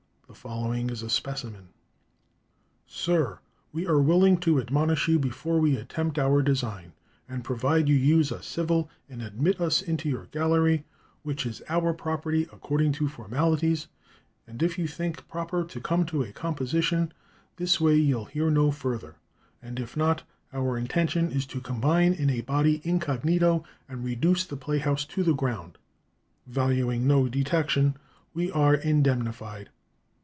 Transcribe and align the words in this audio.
The 0.27 0.35
following 0.47 0.89
is 0.89 1.03
a 1.03 1.09
specimen: 1.09 1.67
"SIR:—We 2.87 3.85
are 3.85 3.99
willing 4.01 4.37
to 4.37 4.61
admonish 4.61 5.09
you 5.09 5.19
before 5.19 5.59
we 5.59 5.75
attempt 5.75 6.17
our 6.17 6.41
design; 6.41 6.93
and 7.27 7.43
provide 7.43 7.89
you 7.89 7.97
use 7.97 8.31
us 8.31 8.45
civil 8.47 8.89
and 9.09 9.21
admit 9.21 9.59
us 9.59 9.81
into 9.81 10.07
your 10.07 10.27
gallery, 10.27 10.85
which 11.23 11.45
is 11.45 11.61
our 11.67 11.91
property 11.93 12.43
according 12.43 12.93
to 12.93 13.09
formalities, 13.09 13.89
and 14.47 14.63
if 14.63 14.77
you 14.79 14.87
think 14.87 15.27
proper 15.27 15.65
to 15.65 15.81
come 15.81 16.05
to 16.05 16.23
a 16.23 16.31
composition 16.31 17.11
this 17.57 17.81
way 17.81 17.97
you'll 17.97 18.23
hear 18.23 18.49
no 18.49 18.71
further; 18.71 19.17
and 19.61 19.81
if 19.81 19.97
not, 19.97 20.23
our 20.53 20.77
intention 20.77 21.29
is 21.29 21.45
to 21.47 21.59
combine 21.59 22.13
in 22.13 22.29
a 22.29 22.39
body, 22.39 22.79
incognito, 22.85 23.65
and 23.89 24.05
reduce 24.05 24.45
the 24.45 24.55
playhouse 24.57 25.03
to 25.03 25.23
the 25.23 25.35
ground. 25.35 25.77
Valuing 26.47 27.05
no 27.05 27.27
detection, 27.27 27.97
we 28.33 28.49
are 28.51 28.75
INDEMNIFIED." 28.75 29.67